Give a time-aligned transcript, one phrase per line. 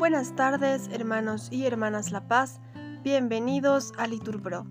[0.00, 2.58] Buenas tardes, hermanos y hermanas La Paz.
[3.04, 4.64] Bienvenidos a Liturbro.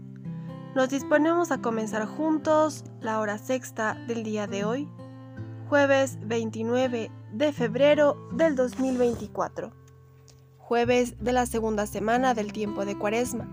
[0.73, 4.89] Nos disponemos a comenzar juntos la hora sexta del día de hoy,
[5.67, 9.71] jueves 29 de febrero del 2024.
[10.57, 13.47] Jueves de la segunda semana del tiempo de Cuaresma,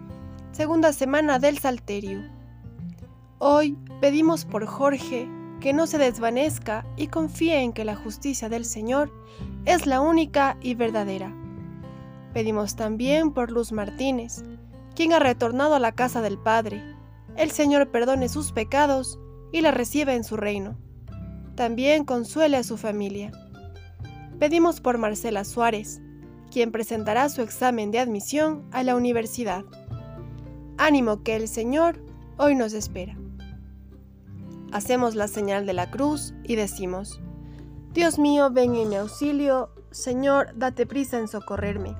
[0.53, 2.23] segunda semana del Salterio.
[3.39, 5.29] Hoy pedimos por Jorge
[5.61, 9.13] que no se desvanezca y confíe en que la justicia del Señor
[9.67, 11.35] es la única y verdadera
[12.37, 14.45] Pedimos también por Luz Martínez,
[14.95, 16.83] quien ha retornado a la casa del Padre.
[17.35, 19.19] El Señor perdone sus pecados
[19.53, 20.77] y la reciba en su reino.
[21.55, 23.33] También consuele a su familia.
[24.39, 26.03] Pedimos por Marcela Suárez,
[26.51, 29.65] quien presentará su examen de admisión a la universidad.
[30.77, 32.03] Ánimo que el Señor
[32.37, 33.17] hoy nos espera.
[34.73, 37.19] Hacemos la señal de la cruz y decimos,
[37.95, 41.97] Dios mío, ven en mi auxilio, Señor, date prisa en socorrerme.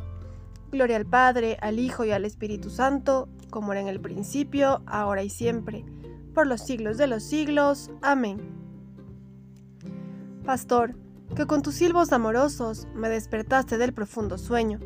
[0.71, 5.23] Gloria al Padre, al Hijo y al Espíritu Santo, como era en el principio, ahora
[5.23, 5.85] y siempre,
[6.35, 7.91] por los siglos de los siglos.
[8.03, 8.41] Amén.
[10.45, 10.95] Pastor,
[11.35, 14.81] que con tus silbos amorosos me despertaste del profundo sueño.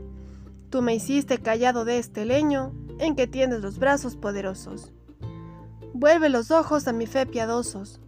[0.71, 4.93] Tú me hiciste callado de este leño en que tienes los brazos poderosos.
[5.93, 8.01] Vuelve los ojos a mi fe piadosos,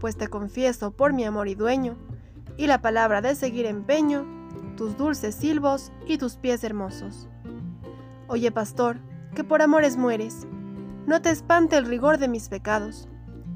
[0.00, 1.96] pues te confieso por mi amor y dueño,
[2.56, 4.41] y la palabra de seguir empeño
[4.76, 7.28] tus dulces silbos y tus pies hermosos.
[8.28, 8.98] Oye, pastor,
[9.34, 10.46] que por amores mueres,
[11.06, 13.08] no te espante el rigor de mis pecados,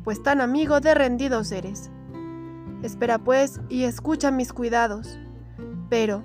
[0.05, 1.91] pues tan amigo de rendidos eres.
[2.83, 5.19] Espera pues y escucha mis cuidados.
[5.89, 6.25] Pero,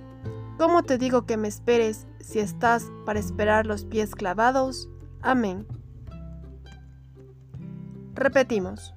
[0.57, 4.89] ¿cómo te digo que me esperes si estás para esperar los pies clavados?
[5.21, 5.65] Amén.
[8.13, 8.93] Repetimos.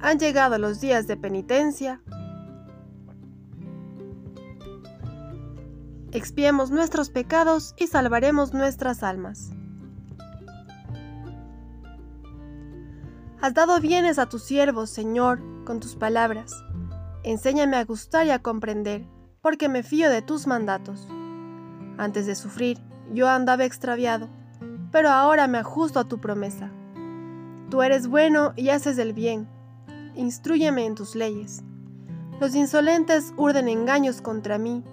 [0.00, 2.02] Han llegado los días de penitencia
[6.14, 9.50] expiemos nuestros pecados y salvaremos nuestras almas.
[13.40, 16.54] Has dado bienes a tus siervos, Señor, con tus palabras.
[17.24, 19.04] Enséñame a gustar y a comprender,
[19.42, 21.08] porque me fío de tus mandatos.
[21.98, 22.78] Antes de sufrir,
[23.12, 24.28] yo andaba extraviado,
[24.92, 26.70] pero ahora me ajusto a tu promesa.
[27.70, 29.48] Tú eres bueno y haces el bien.
[30.14, 31.64] Instrúyeme en tus leyes.
[32.40, 34.84] Los insolentes urden engaños contra mí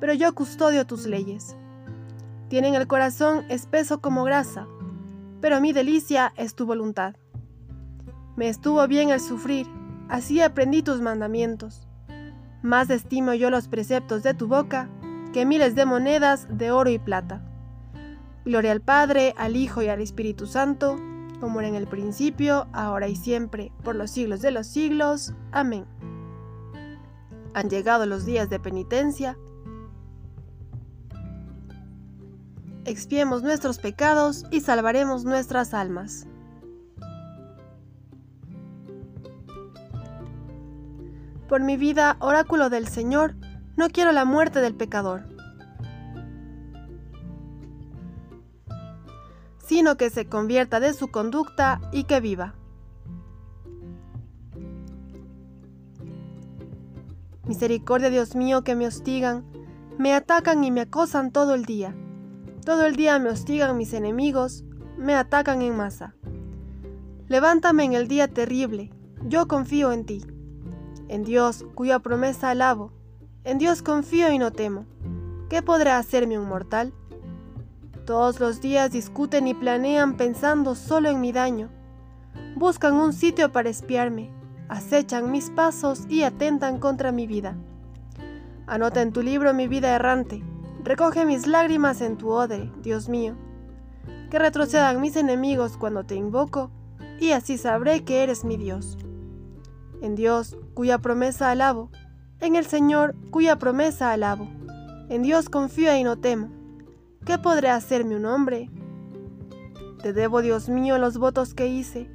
[0.00, 1.56] pero yo custodio tus leyes.
[2.48, 4.66] Tienen el corazón espeso como grasa,
[5.40, 7.14] pero mi delicia es tu voluntad.
[8.36, 9.66] Me estuvo bien el sufrir,
[10.08, 11.86] así aprendí tus mandamientos.
[12.62, 14.88] Más estimo yo los preceptos de tu boca
[15.32, 17.42] que miles de monedas de oro y plata.
[18.44, 20.96] Gloria al Padre, al Hijo y al Espíritu Santo,
[21.40, 25.32] como era en el principio, ahora y siempre, por los siglos de los siglos.
[25.52, 25.86] Amén.
[27.54, 29.36] Han llegado los días de penitencia,
[32.84, 36.26] expiemos nuestros pecados y salvaremos nuestras almas.
[41.48, 43.34] Por mi vida, oráculo del Señor,
[43.76, 45.24] no quiero la muerte del pecador,
[49.58, 52.54] sino que se convierta de su conducta y que viva.
[57.46, 59.44] Misericordia, Dios mío, que me hostigan,
[59.98, 61.94] me atacan y me acosan todo el día
[62.60, 64.64] todo el día me hostigan mis enemigos,
[64.96, 66.14] me atacan en masa.
[67.28, 68.90] Levántame en el día terrible,
[69.24, 70.24] yo confío en ti.
[71.08, 72.92] En Dios, cuya promesa alabo.
[73.44, 74.86] En Dios confío y no temo.
[75.48, 76.92] ¿Qué podrá hacerme un mortal?
[78.04, 81.70] Todos los días discuten y planean pensando solo en mi daño.
[82.56, 84.30] Buscan un sitio para espiarme,
[84.68, 87.56] acechan mis pasos y atentan contra mi vida.
[88.66, 90.44] Anota en tu libro mi vida errante,
[90.82, 93.36] Recoge mis lágrimas en tu odre, Dios mío.
[94.30, 96.70] Que retrocedan mis enemigos cuando te invoco,
[97.18, 98.96] y así sabré que eres mi Dios.
[100.00, 101.90] En Dios, cuya promesa alabo,
[102.40, 104.48] en el Señor, cuya promesa alabo.
[105.10, 106.48] En Dios confío y no temo.
[107.26, 108.70] ¿Qué podré hacerme un hombre?
[110.02, 112.10] Te debo, Dios mío, los votos que hice.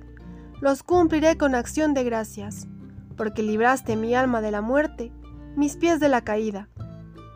[0.59, 2.67] Los cumpliré con acción de gracias,
[3.15, 5.11] porque libraste mi alma de la muerte,
[5.55, 6.67] mis pies de la caída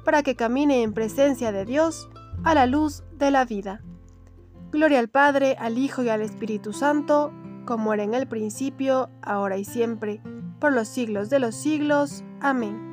[0.03, 2.09] para que camine en presencia de Dios
[2.43, 3.81] a la luz de la vida.
[4.71, 7.31] Gloria al Padre, al Hijo y al Espíritu Santo,
[7.65, 10.21] como era en el principio, ahora y siempre,
[10.59, 12.23] por los siglos de los siglos.
[12.39, 12.89] Amén.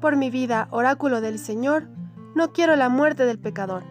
[0.00, 1.88] Por mi vida, oráculo del Señor,
[2.34, 3.82] no quiero la muerte del pecador,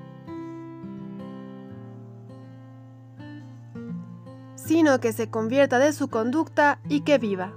[4.56, 7.54] sino que se convierta de su conducta y que viva.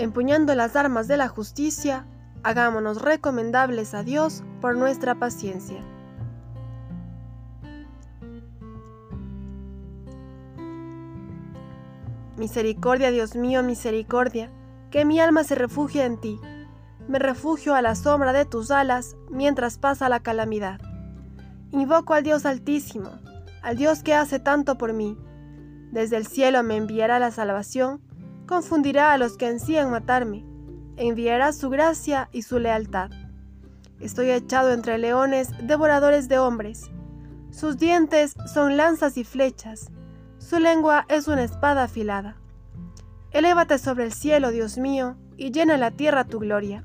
[0.00, 2.06] Empuñando las armas de la justicia,
[2.42, 5.84] hagámonos recomendables a Dios por nuestra paciencia.
[12.38, 14.50] Misericordia, Dios mío, misericordia,
[14.90, 16.40] que mi alma se refugie en ti.
[17.06, 20.80] Me refugio a la sombra de tus alas mientras pasa la calamidad.
[21.72, 23.10] Invoco al Dios Altísimo,
[23.60, 25.18] al Dios que hace tanto por mí.
[25.92, 28.00] Desde el cielo me enviará la salvación,
[28.50, 30.44] confundirá a los que ansían matarme,
[30.96, 33.10] enviará su gracia y su lealtad.
[33.98, 36.90] Estoy echado entre leones, devoradores de hombres.
[37.50, 39.90] Sus dientes son lanzas y flechas
[40.40, 42.34] su lengua es una espada afilada.
[43.30, 46.84] Elévate sobre el cielo, Dios mío, y llena la tierra tu gloria.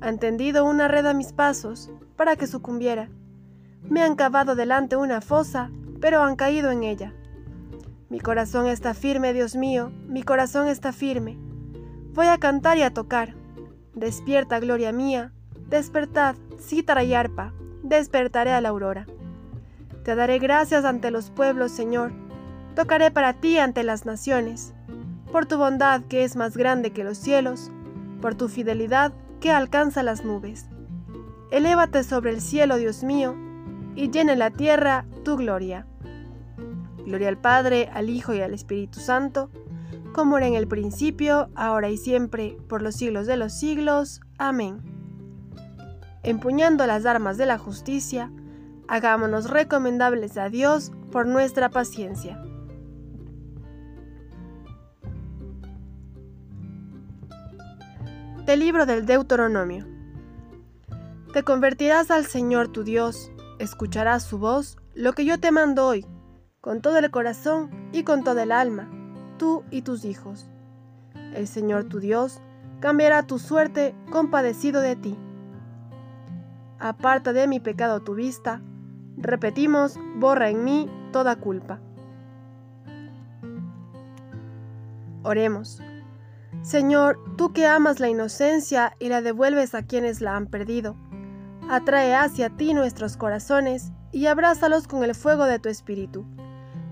[0.00, 3.08] Han tendido una red a mis pasos para que sucumbiera.
[3.82, 7.14] Me han cavado delante una fosa, pero han caído en ella.
[8.10, 11.38] Mi corazón está firme, Dios mío, mi corazón está firme.
[12.14, 13.34] Voy a cantar y a tocar.
[13.94, 15.32] Despierta, gloria mía,
[15.68, 17.52] despertad, cítara y arpa,
[17.82, 19.06] despertaré a la aurora.
[20.04, 22.12] Te daré gracias ante los pueblos, Señor,
[22.78, 24.72] Tocaré para ti ante las naciones,
[25.32, 27.72] por tu bondad que es más grande que los cielos,
[28.22, 30.66] por tu fidelidad que alcanza las nubes.
[31.50, 33.34] Elévate sobre el cielo, Dios mío,
[33.96, 35.88] y llene la tierra tu gloria.
[37.08, 39.50] Gloria al Padre, al Hijo y al Espíritu Santo,
[40.12, 44.20] como era en el principio, ahora y siempre, por los siglos de los siglos.
[44.36, 44.82] Amén.
[46.22, 48.30] Empuñando las armas de la justicia,
[48.88, 52.42] hagámonos recomendables a Dios por nuestra paciencia.
[58.44, 59.86] Del libro del Deuteronomio.
[61.32, 66.06] Te convertirás al Señor tu Dios, escucharás su voz, lo que yo te mando hoy,
[66.60, 68.88] con todo el corazón y con toda el alma,
[69.38, 70.48] tú y tus hijos.
[71.34, 72.40] El Señor tu Dios
[72.80, 75.16] cambiará tu suerte compadecido de ti.
[76.78, 78.60] Aparta de mi pecado tu vista,
[79.16, 81.80] repetimos, borra en mí toda culpa.
[85.22, 85.82] Oremos.
[86.62, 90.96] Señor, tú que amas la inocencia y la devuelves a quienes la han perdido,
[91.68, 96.24] atrae hacia ti nuestros corazones y abrázalos con el fuego de tu espíritu,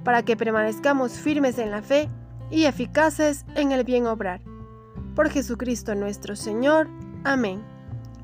[0.07, 2.09] para que permanezcamos firmes en la fe
[2.49, 4.41] y eficaces en el bien obrar.
[5.17, 6.89] Por Jesucristo nuestro Señor.
[7.25, 7.61] Amén.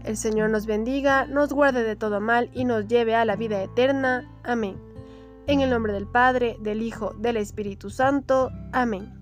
[0.05, 3.61] El Señor nos bendiga, nos guarde de todo mal y nos lleve a la vida
[3.61, 4.31] eterna.
[4.45, 4.81] Amén.
[5.49, 8.53] En el nombre del Padre, del Hijo, del Espíritu Santo.
[8.73, 9.22] Amén.